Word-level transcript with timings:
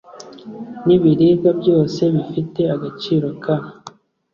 n 0.85 0.87
ibiribwa 0.95 1.49
byose 1.59 2.01
bifite 2.15 2.61
agaciro 2.75 3.27
ka 3.43 3.55